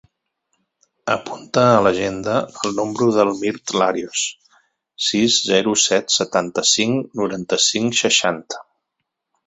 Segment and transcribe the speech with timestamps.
[1.15, 2.37] Apunta a l'agenda
[2.69, 4.25] el número del Mirt Larios:
[5.11, 8.69] sis, zero, set, setanta-cinc, noranta-cinc, seixanta.